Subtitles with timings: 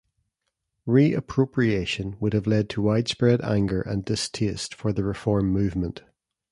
[0.87, 6.01] Re-appropriation would have led to widespread anger and distaste for the reform movement.